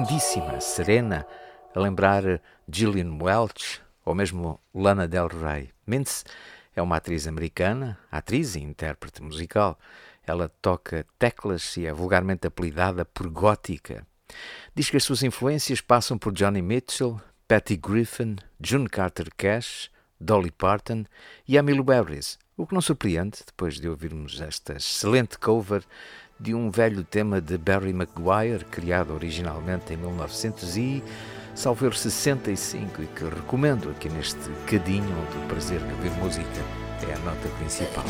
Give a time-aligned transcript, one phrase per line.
[0.00, 1.26] Lindíssima, serena,
[1.74, 5.70] a lembrar Gillian Welch ou mesmo Lana Del Rey.
[5.86, 6.24] Mendes
[6.74, 9.78] é uma atriz americana, atriz e intérprete musical.
[10.26, 14.06] Ela toca teclas e é vulgarmente apelidada por gótica.
[14.74, 20.50] Diz que as suas influências passam por Johnny Mitchell, Patty Griffin, June Carter Cash, Dolly
[20.50, 21.04] Parton
[21.46, 25.84] e Emily Harris, o que não surpreende depois de ouvirmos esta excelente cover
[26.40, 31.04] de um velho tema de Barry Maguire, criado originalmente em 1900 e
[31.54, 36.48] salvo 65 e que recomendo aqui neste cadinho onde o prazer de ouvir música
[37.08, 38.04] é a nota principal.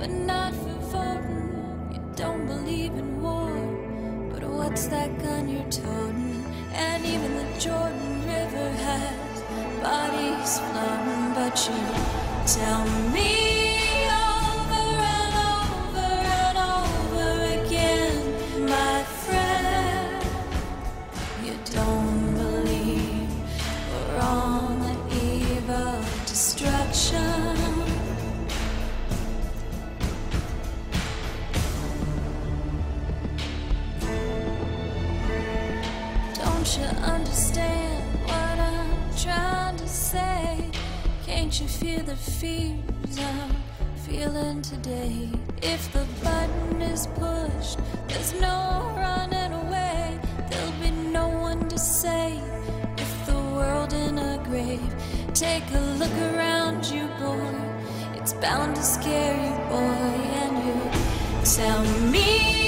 [0.00, 1.92] but not for voting.
[1.92, 3.49] You don't believe in war.
[4.56, 6.44] What's that gun you're toting?
[6.72, 9.42] And even the Jordan River has
[9.82, 11.80] bodies floating, but you
[12.46, 13.69] tell me
[41.50, 43.56] Can't you feel the fears I'm
[44.06, 45.28] feeling today?
[45.60, 50.16] If the button is pushed, there's no running away.
[50.48, 52.40] There'll be no one to save
[52.96, 54.94] if the world in a grave.
[55.34, 57.52] Take a look around you, boy.
[58.14, 61.82] It's bound to scare you, boy, and you tell
[62.12, 62.59] me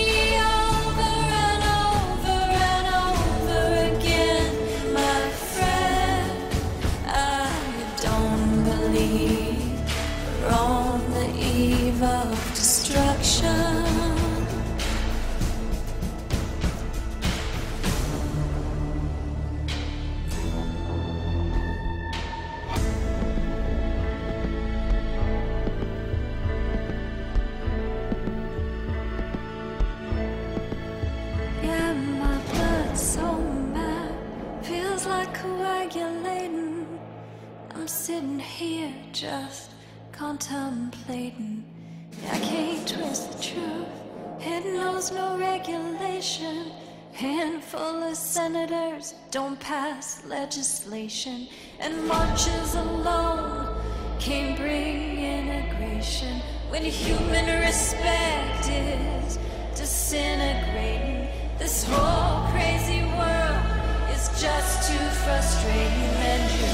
[49.32, 51.48] don't pass legislation,
[51.80, 53.74] and marches alone
[54.20, 56.38] can't bring integration
[56.68, 59.38] when human respect is
[59.74, 61.28] disintegrating.
[61.58, 63.64] This whole crazy world
[64.12, 66.68] is just too frustrating, and you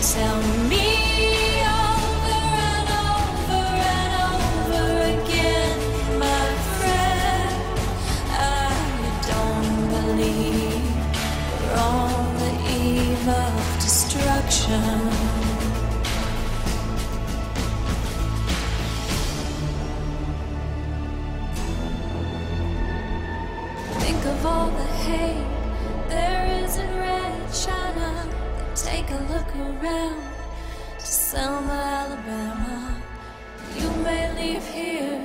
[0.00, 0.40] tell
[0.70, 0.88] me
[1.68, 2.40] over
[2.72, 3.60] and over
[4.00, 4.88] and over
[5.20, 5.78] again,
[6.18, 6.46] my
[6.78, 7.52] friend.
[8.30, 8.72] I
[9.28, 10.79] don't believe
[11.80, 12.52] on the
[12.84, 15.00] eve of destruction.
[24.00, 25.46] Think of all the hate
[26.08, 28.28] there is in red China.
[28.74, 30.22] Take a look around
[30.98, 33.02] to Selma, Alabama.
[33.78, 35.22] You may leave here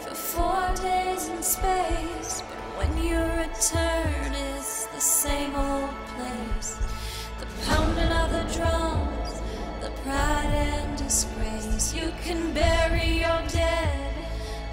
[0.00, 6.78] for four days in space, but when you return, it's same old place.
[7.40, 9.42] The pounding of the drums,
[9.80, 11.92] the pride and disgrace.
[11.92, 14.14] You can bury your dead,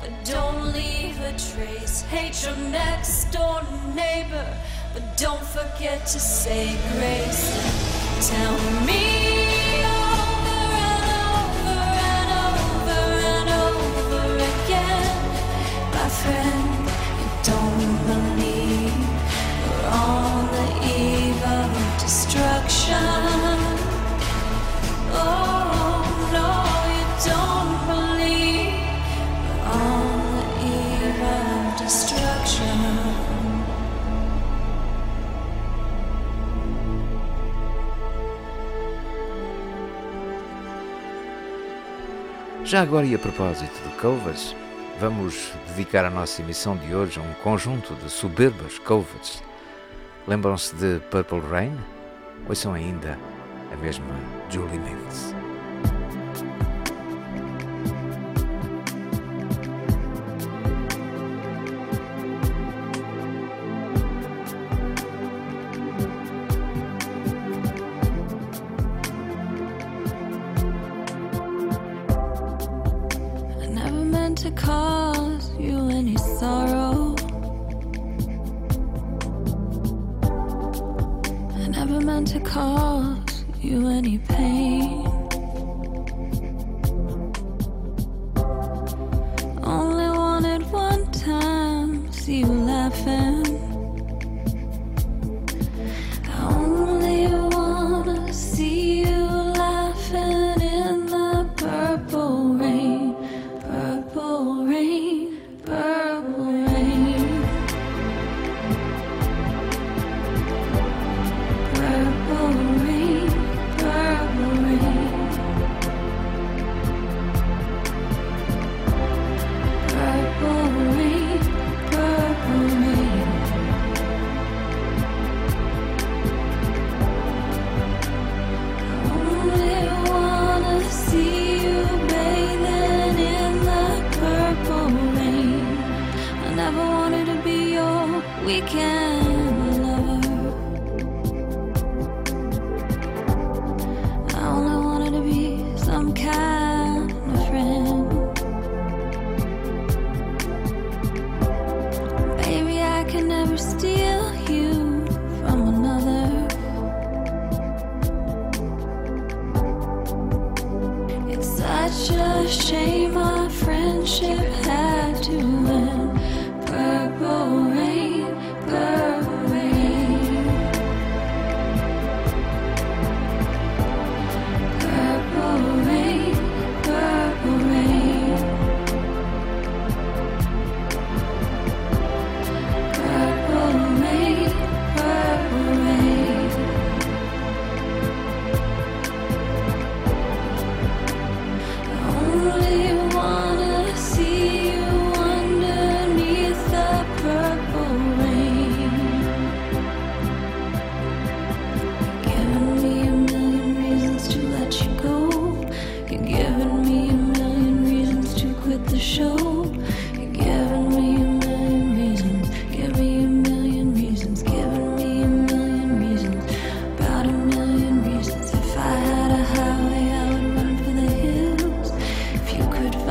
[0.01, 2.01] but don't leave a trace.
[2.03, 3.63] Hate your next door
[3.95, 4.55] neighbor,
[4.93, 8.29] but don't forget to say grace.
[8.29, 9.29] Tell me
[16.21, 16.68] over and
[42.69, 44.55] Já agora e a propósito de covers,
[44.99, 49.41] vamos dedicar a nossa emissão de hoje a um conjunto de soberbas covers.
[50.27, 51.75] Lembram-se de Purple Rain?
[52.47, 53.17] Ou são ainda
[53.73, 54.13] a mesma
[54.51, 55.38] Julie Mendes?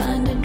[0.00, 0.37] find it.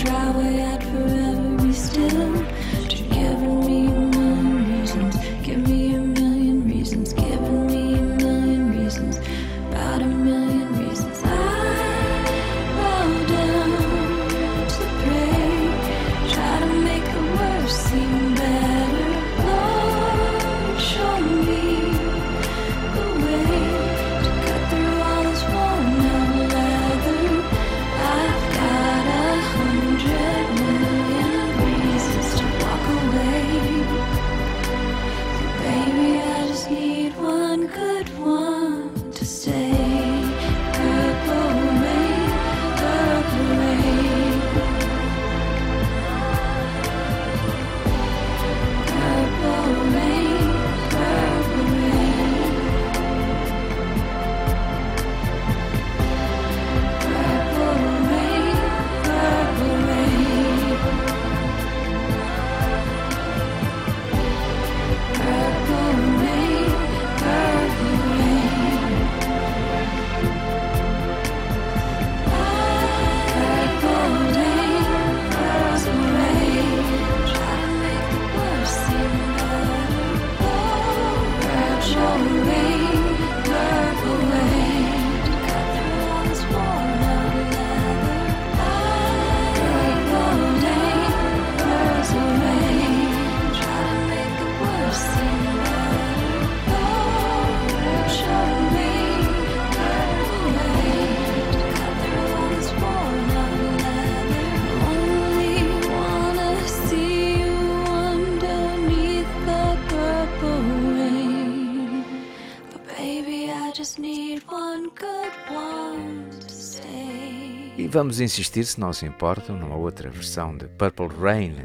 [117.78, 121.56] E vamos insistir, se não se importam, numa outra versão de Purple Rain,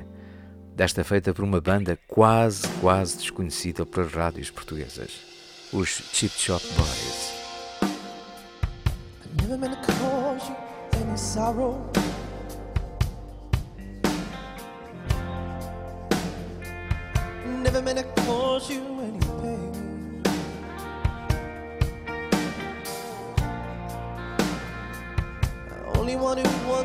[0.74, 5.12] desta feita por uma banda quase, quase desconhecida pelas rádios portuguesas,
[5.72, 7.38] os Chip Shop Boys.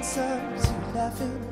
[0.04, 0.22] answer
[1.18, 1.43] to it.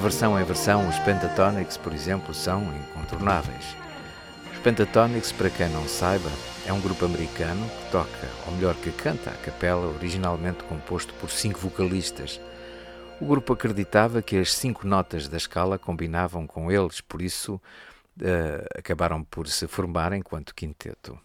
[0.00, 3.76] Versão em versão, os Pentatonics, por exemplo, são incontornáveis.
[4.50, 6.30] Os Pentatonics, para quem não saiba,
[6.66, 11.30] é um grupo americano que toca, ou melhor, que canta a capela, originalmente composto por
[11.30, 12.40] cinco vocalistas.
[13.20, 18.78] O grupo acreditava que as cinco notas da escala combinavam com eles, por isso uh,
[18.78, 21.18] acabaram por se formar enquanto quinteto.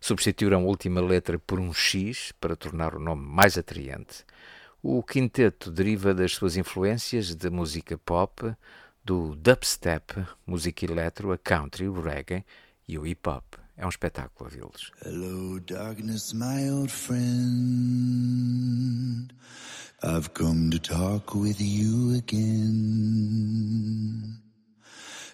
[0.00, 4.24] Substituíram a última letra por um X para tornar o nome mais atraente.
[4.86, 8.54] O quinteto deriva das suas influências de música pop,
[9.02, 12.44] do dubstep, música eletro, a country, o reggae
[12.86, 13.54] e o hip hop.
[13.78, 14.92] É um espetáculo a vê-los.
[15.02, 17.24] Hello darkness, my old friend.
[20.02, 23.24] I've come to talk with you again.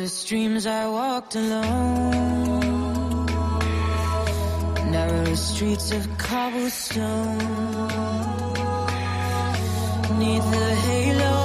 [0.00, 3.26] Restless dreams, I walked alone
[4.90, 7.38] narrow streets of cobblestone.
[10.18, 11.39] Neath the halo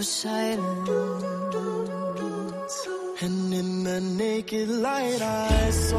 [0.00, 0.88] of silence.
[3.20, 5.98] And in the naked light I saw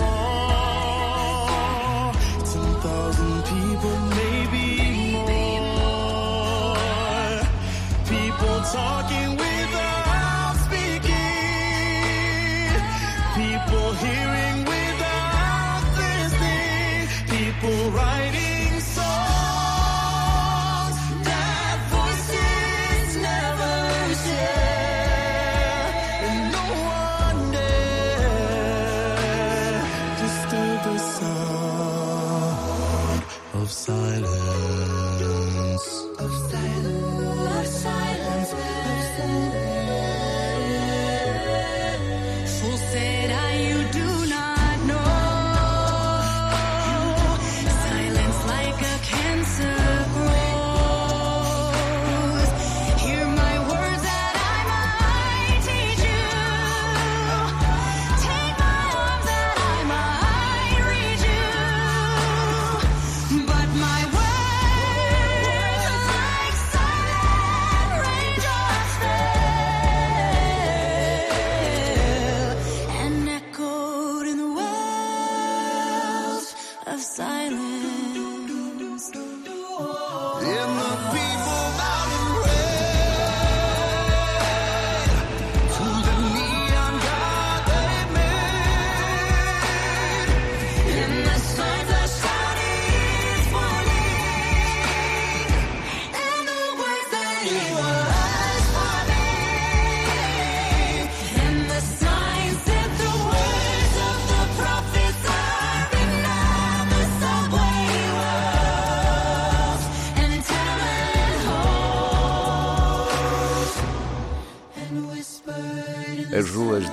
[2.51, 4.65] ten thousand people, maybe
[5.77, 6.75] more.
[8.13, 9.40] People talking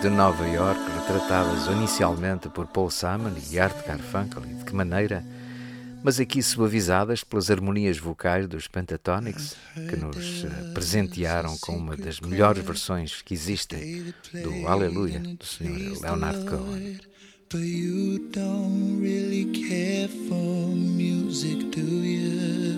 [0.01, 5.25] de Nova York, retratadas inicialmente por Paul Simon e Art Garfunkel, e de que maneira,
[6.05, 12.21] mas aqui suavizadas pelas harmonias vocais dos Pentatonics, que nos eh, presentearam com uma das
[12.21, 16.01] melhores versões que existem do Aleluia, do Sr.
[16.01, 17.01] Leonard Cohen.
[17.51, 22.78] But you don't really care for music, do you?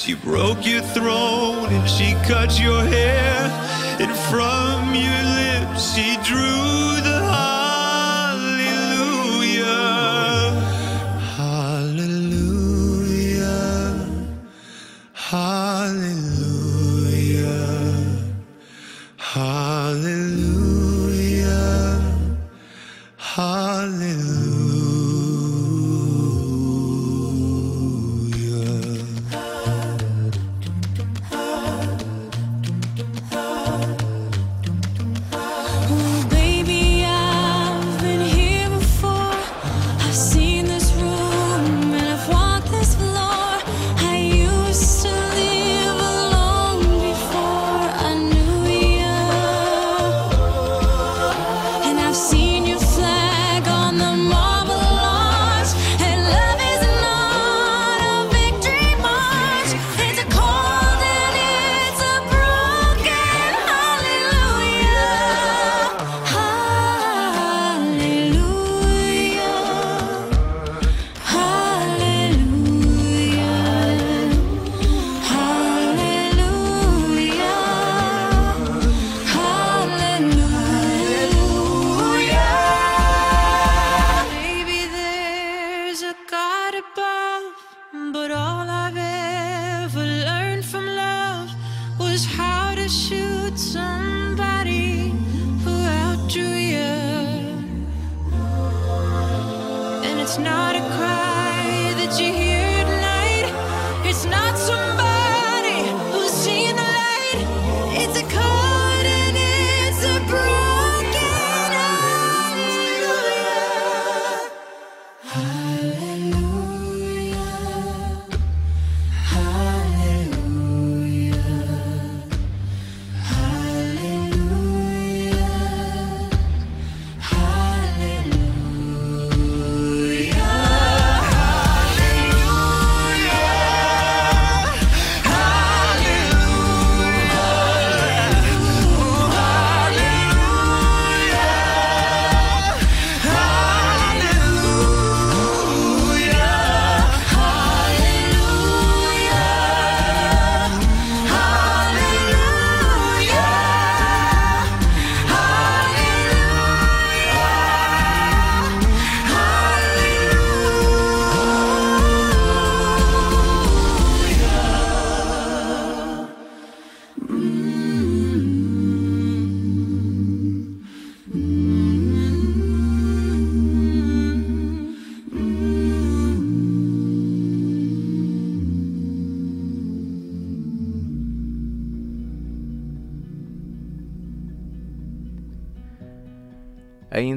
[0.00, 3.36] She broke your throne and she cut your hair.
[4.00, 6.89] And from your lips she drew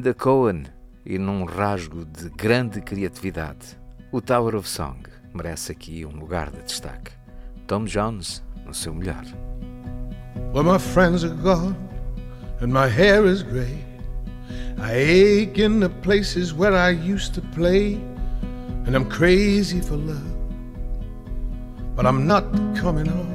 [0.03, 0.63] Ainda Cohen
[1.05, 3.79] e num rasgo de grande criatividade.
[4.11, 4.97] O Tower of Song
[5.33, 7.13] merece aqui um lugar de destaque.
[7.67, 9.23] Tom Jones no seu melhor.
[10.53, 11.77] Well, my friends are gone
[12.59, 13.81] and my hair is gray.
[14.77, 17.93] I ache in the places where I used to play,
[18.85, 20.35] and I'm crazy for love,
[21.95, 22.43] but I'm not
[22.75, 23.33] coming home.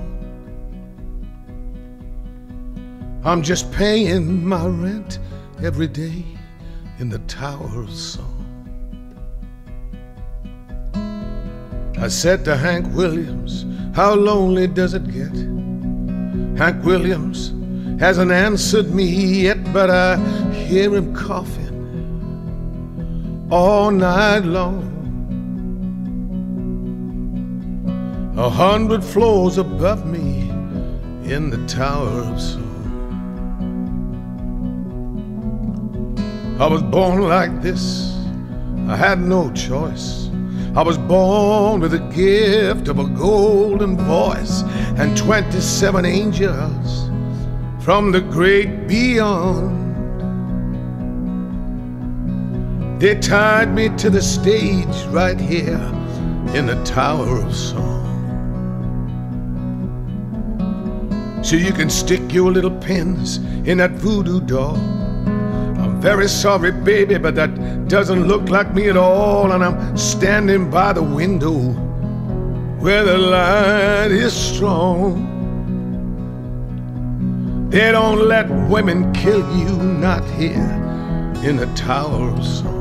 [3.24, 5.18] I'm just paying my rent
[5.62, 6.37] every day
[6.98, 8.44] in the Tower of Song.
[11.98, 15.34] I said to Hank Williams, How lonely does it get?
[16.58, 17.54] Hank Williams
[18.00, 20.16] hasn't answered me yet, but I
[20.52, 21.68] hear him coughing
[23.50, 24.84] all night long.
[28.36, 30.50] A hundred floors above me
[31.32, 32.67] in the Tower of Song.
[36.60, 38.16] I was born like this,
[38.88, 40.28] I had no choice.
[40.74, 44.62] I was born with the gift of a golden voice
[44.98, 47.10] and 27 angels
[47.84, 49.76] from the great beyond.
[53.00, 55.80] They tied me to the stage right here
[56.54, 58.04] in the Tower of Song.
[61.44, 65.07] So you can stick your little pins in that voodoo doll.
[66.00, 69.50] Very sorry, baby, but that doesn't look like me at all.
[69.52, 71.58] And I'm standing by the window
[72.78, 75.26] where the light is strong.
[77.70, 80.70] They don't let women kill you, not here
[81.42, 82.77] in the Tower of Song.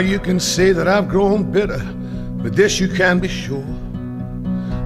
[0.00, 1.78] You can say that I've grown bitter,
[2.42, 3.64] but this you can be sure.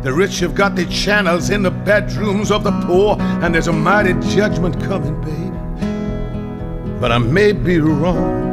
[0.02, 3.72] The rich have got their channels in the bedrooms of the poor, and there's a
[3.72, 7.00] mighty judgment coming, babe.
[7.00, 8.44] But I may be wrong.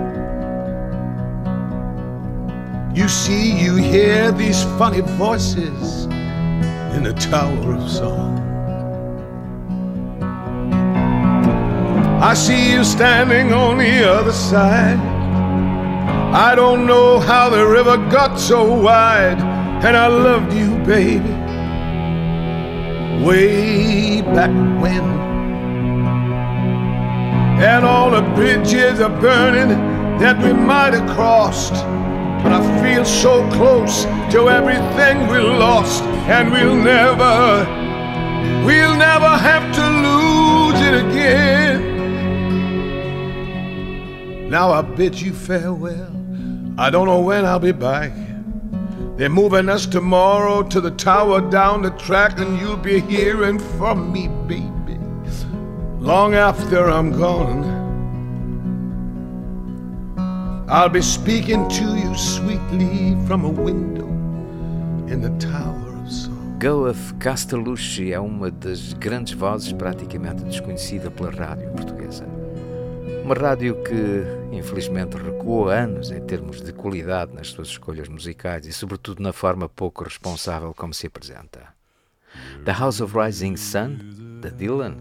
[2.96, 6.06] You see, you hear these funny voices
[6.96, 8.38] in the Tower of Song.
[12.22, 15.11] I see you standing on the other side.
[16.34, 19.38] I don't know how the river got so wide,
[19.84, 21.30] and I loved you, baby,
[23.22, 24.50] way back
[24.82, 25.04] when.
[27.62, 29.72] And all the bridges are burning
[30.20, 31.74] that we might have crossed.
[32.44, 37.66] But I feel so close to everything we lost, and we'll never,
[38.66, 41.90] we'll never have to lose it again.
[44.50, 46.21] Now I bid you farewell.
[46.78, 48.12] I don't know when I'll be back.
[49.18, 54.12] They're moving us tomorrow to the tower down the track, and you'll be hearing from
[54.12, 54.98] me, baby,
[56.00, 57.80] long after I'm gone.
[60.70, 64.08] I'll be speaking to you sweetly from a window
[65.12, 66.58] in the Tower of Song.
[66.60, 72.41] Geoff Castellucci é uma das grandes vozes praticamente desconhecida pela rádio portuguesa.
[73.24, 78.74] Uma rádio que, infelizmente, recuou anos em termos de qualidade nas suas escolhas musicais e,
[78.74, 81.68] sobretudo, na forma pouco responsável como se apresenta.
[82.66, 83.98] The House of Rising Sun,
[84.42, 84.98] de Dylan,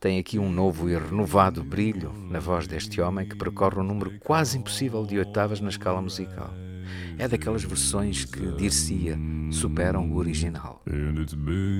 [0.00, 4.18] tem aqui um novo e renovado brilho na voz deste homem que percorre um número
[4.20, 6.50] quase impossível de oitavas na escala musical.
[7.18, 9.18] É daquelas versões que, dir-se-ia,
[9.50, 10.82] superam o original.
[10.86, 11.78] And it's been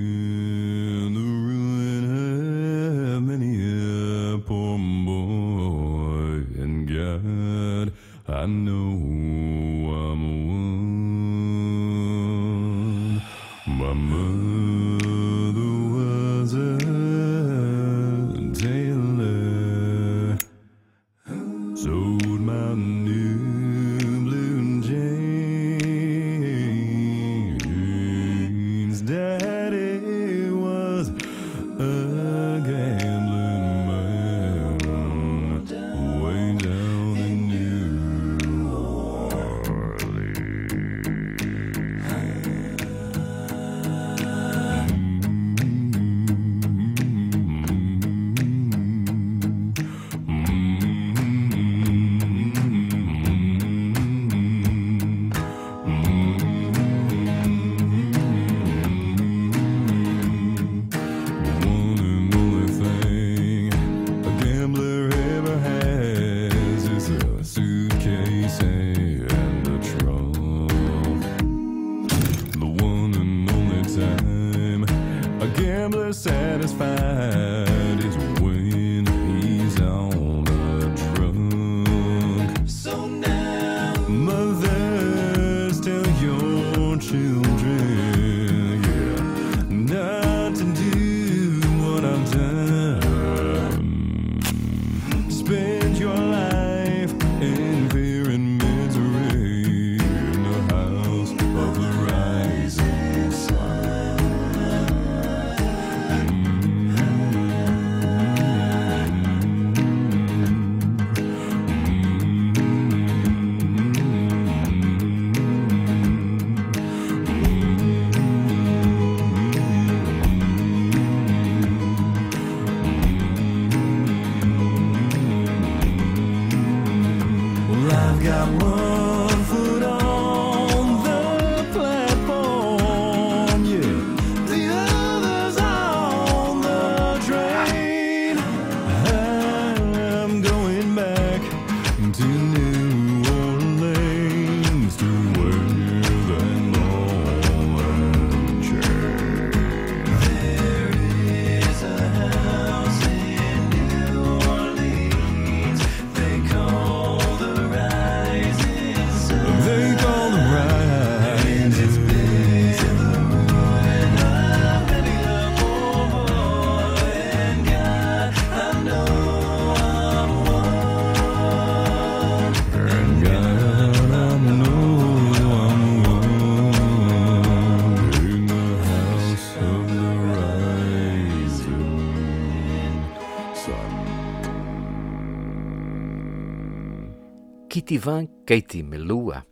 [187.89, 189.47] Kitivan Katie Melua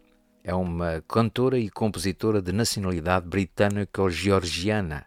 [0.45, 5.07] é uma cantora e compositora de nacionalidade britânico-georgiana.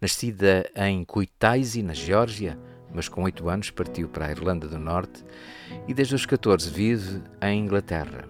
[0.00, 2.56] Nascida em Kutaisi, na Geórgia,
[2.94, 5.24] mas com oito anos partiu para a Irlanda do Norte
[5.88, 8.28] e desde os 14 vive em Inglaterra.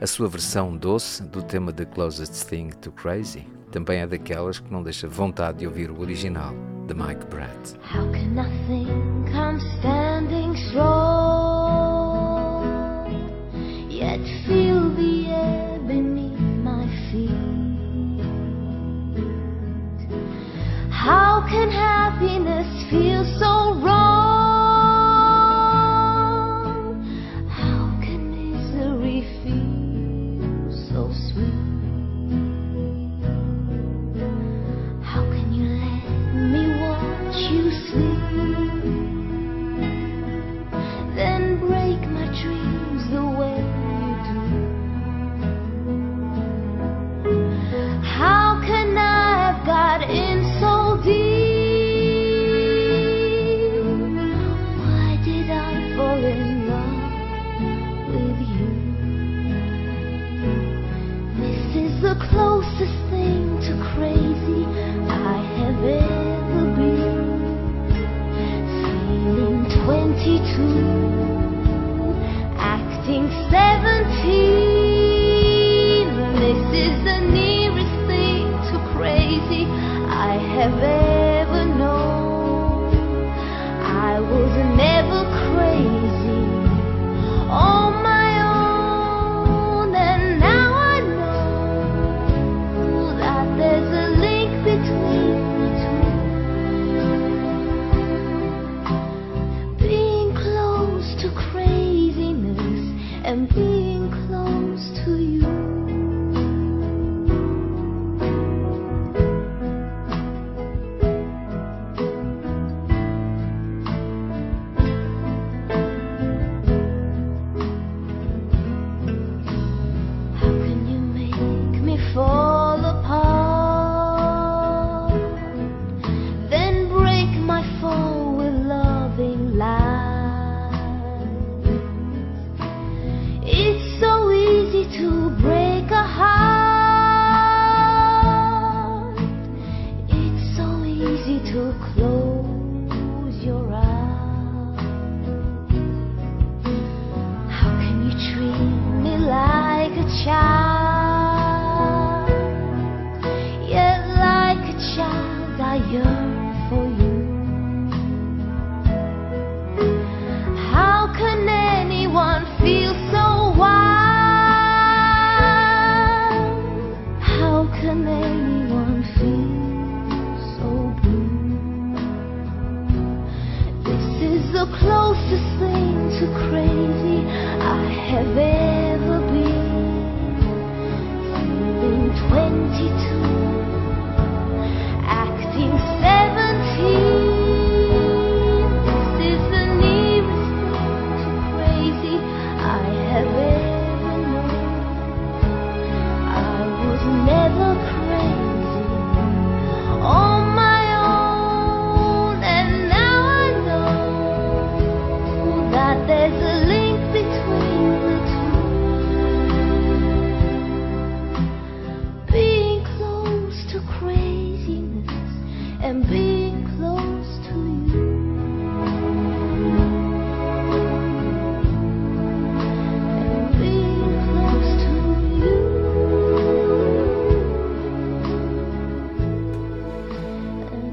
[0.00, 4.72] A sua versão doce do tema The Closest Thing to Crazy também é daquelas que
[4.72, 6.54] não deixa vontade de ouvir o original
[6.86, 7.74] de Mike Brett.
[7.94, 8.10] How
[9.30, 11.57] can standing strong,
[14.08, 17.28] yet feel the air beneath my feet?
[20.90, 24.27] How can happiness feel so wrong?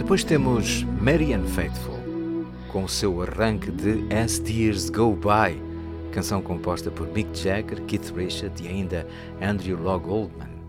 [0.05, 1.97] Depois temos Marianne Faithful,
[2.71, 5.59] com o seu arranque de As Tears Go By,
[6.11, 9.07] canção composta por Mick Jagger, Keith Richards e ainda
[9.41, 10.61] Andrew Log Oldman.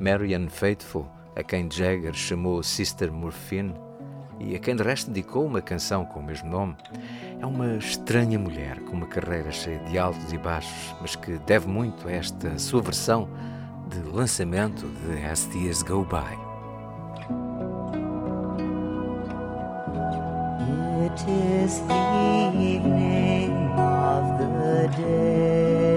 [0.00, 1.06] Marianne Faithful,
[1.36, 3.72] a quem Jagger chamou Sister Morphine
[4.40, 6.74] e a quem de resto dedicou uma canção com o mesmo nome,
[7.40, 11.68] é uma estranha mulher com uma carreira cheia de altos e baixos, mas que deve
[11.68, 13.28] muito a esta sua versão
[13.86, 16.45] de lançamento de As Tears Go By.
[21.16, 25.96] 'tis the evening of the day.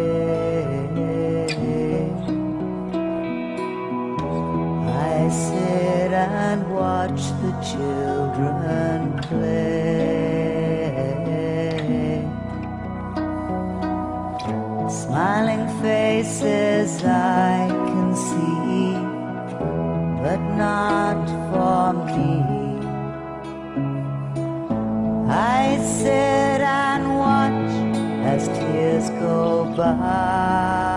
[4.88, 10.30] I sit and watch the children play.
[14.90, 18.94] Smiling faces I can see,
[20.24, 21.20] but not
[21.52, 22.49] for me.
[26.00, 27.72] sit and watch
[28.24, 30.89] as tears go by.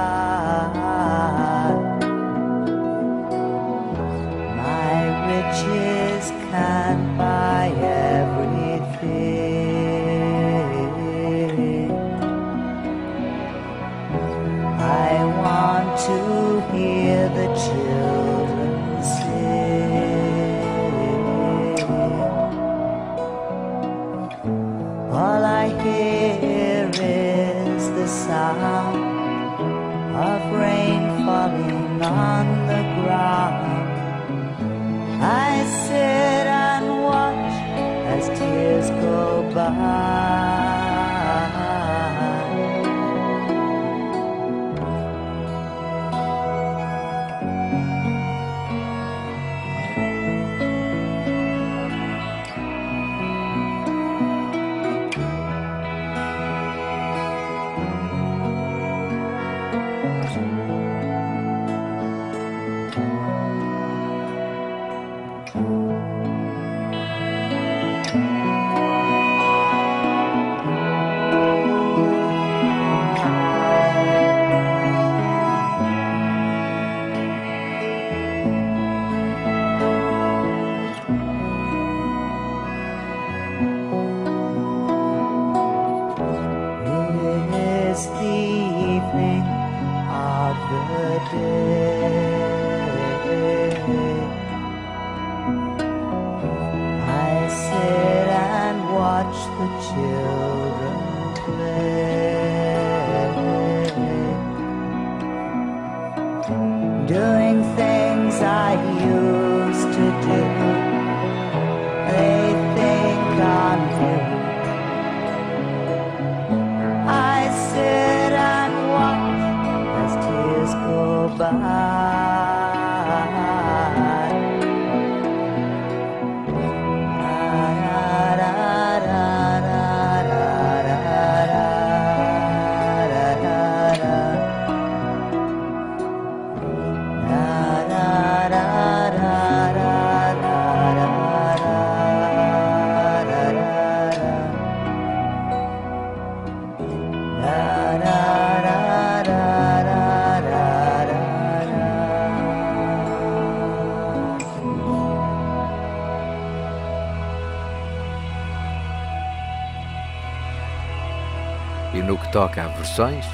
[162.03, 163.25] e no que toca a versões,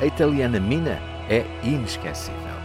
[0.00, 2.62] a italiana Mina é inesquecível.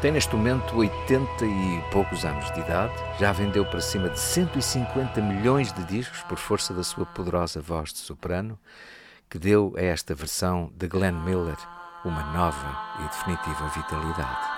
[0.00, 5.20] Tem neste momento 80 e poucos anos de idade, já vendeu para cima de 150
[5.20, 8.58] milhões de discos por força da sua poderosa voz de soprano,
[9.28, 11.56] que deu a esta versão de Glenn Miller
[12.04, 14.57] uma nova e definitiva vitalidade.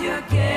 [0.00, 0.49] you get.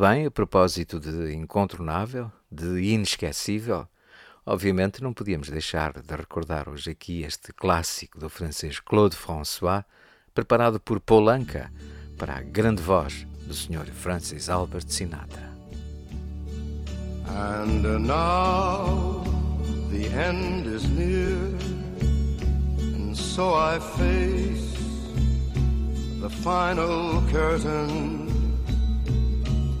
[0.00, 3.86] Bem, a propósito de incontornável, de inesquecível,
[4.46, 9.84] obviamente não podíamos deixar de recordar hoje aqui este clássico do francês Claude François,
[10.32, 11.70] preparado por Paul Anka
[12.16, 13.84] para a grande voz do Sr.
[13.92, 15.50] Francis Albert Sinatra.
[17.26, 19.22] And now
[19.90, 21.36] the end is near,
[22.80, 24.78] and so I face
[26.22, 28.29] the final curtain.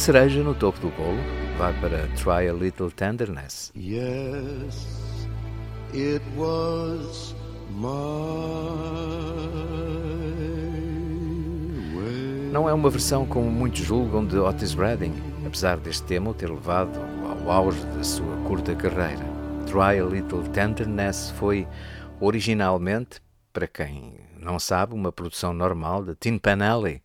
[0.00, 1.18] cereja no topo do bolo
[1.58, 3.70] vai para Try a Little Tenderness.
[3.76, 4.86] Yes,
[5.92, 7.34] it was
[7.68, 7.84] my
[11.94, 12.50] way.
[12.50, 15.12] Não é uma versão como muitos julgam de Otis Redding,
[15.46, 19.22] apesar deste tema o ter levado ao auge da sua curta carreira.
[19.66, 21.68] Try a Little Tenderness foi
[22.18, 23.20] originalmente,
[23.52, 27.02] para quem não sabe, uma produção normal de Tin Pan Alley,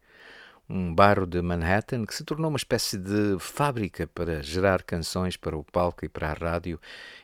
[0.69, 5.55] um bairro de Manhattan que se tornou uma espécie de fábrica para gerar canções para
[5.55, 6.79] o palco e para a rádio,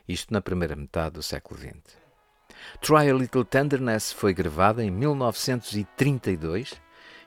[0.08, 1.96] isto na primeira metade do século XX.
[2.80, 6.80] Try a Little Tenderness foi gravada em 1932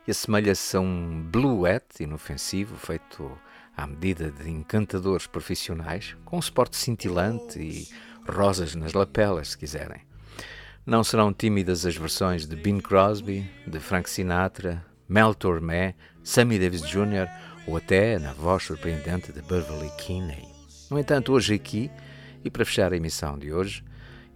[0.08, 3.38] e assemelha-se a um bluet inofensivo feito
[3.76, 7.90] à medida de encantadores profissionais, com um suporte cintilante e
[8.28, 10.02] rosas nas lapelas, se quiserem.
[10.86, 16.82] Não serão tímidas as versões de Bing Crosby, de Frank Sinatra, Mel Tormé, Sammy Davis
[16.82, 17.28] Jr.
[17.68, 20.48] ou até na voz surpreendente de Beverly Kinney.
[20.90, 21.90] No entanto, hoje aqui,
[22.44, 23.84] e para fechar a emissão de hoje,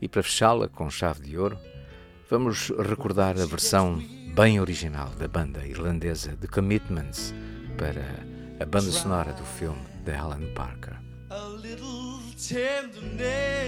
[0.02, 1.58] e para fechá-la com chave de ouro,
[2.30, 4.02] vamos recordar a versão
[4.36, 7.34] bem original da banda irlandesa The Commitments
[7.78, 8.04] para
[8.60, 11.10] a banda sonora do filme de Alan Parker.
[11.32, 13.60] a little tenderness.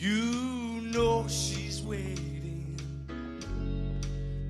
[0.00, 2.78] You know she's waiting,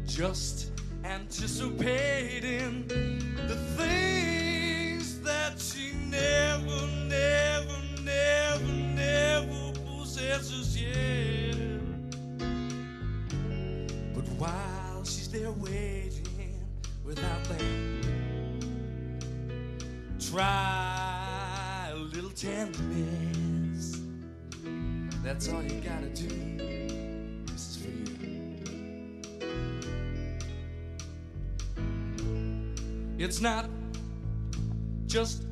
[0.06, 0.72] just
[1.04, 11.56] anticipating the things that she never, never, never, never possesses yet.
[14.14, 16.62] But while she's there waiting
[17.06, 17.64] without that,
[20.20, 23.37] try a little tenderness.
[25.28, 26.26] That's all you gotta do.
[27.52, 28.06] This is for you.
[33.18, 33.68] It's not
[35.04, 35.44] just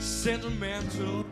[0.00, 1.24] sentimental.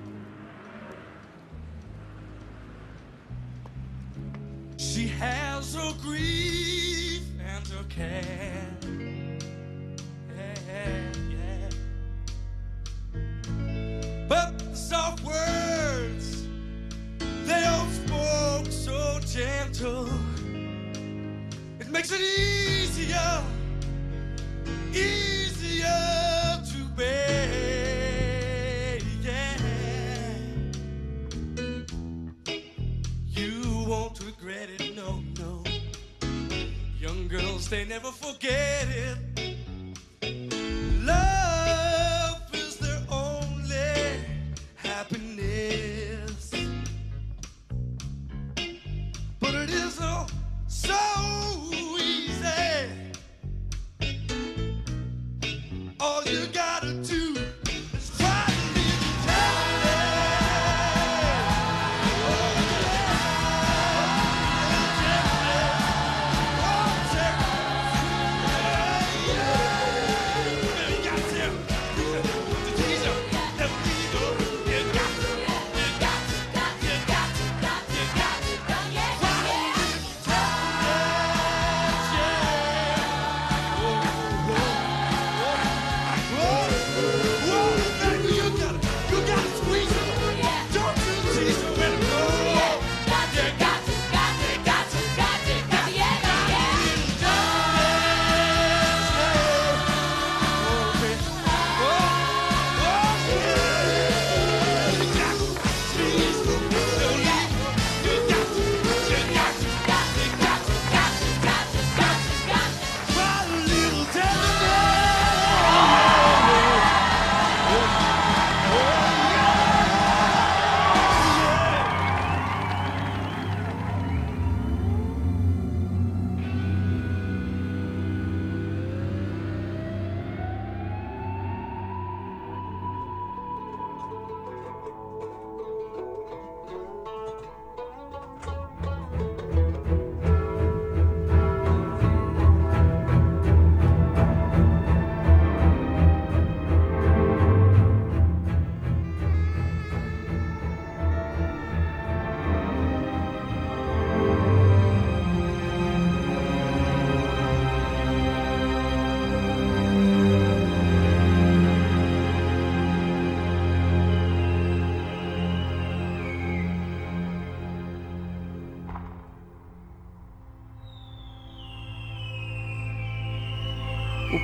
[4.76, 8.89] She has her grief and her care.